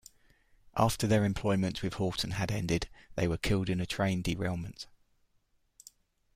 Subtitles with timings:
[0.75, 4.87] After their employment with Horton had ended, they were killed in a train derailment.